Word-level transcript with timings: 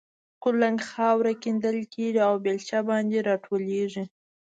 کولنګ 0.43 0.79
خاوره 0.89 1.33
کیندل 1.43 1.77
کېږي 1.93 2.21
او 2.27 2.33
بېلچه 2.43 2.79
باندې 2.89 3.19
را 3.27 3.35
ټولېږي. 3.45 4.03